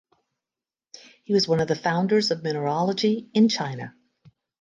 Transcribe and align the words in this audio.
He 1.25 1.31
was 1.31 1.47
one 1.47 1.59
of 1.59 1.67
the 1.67 1.75
founders 1.75 2.31
of 2.31 2.41
mineralogy 2.41 3.29
in 3.35 3.49
China. 3.49 3.93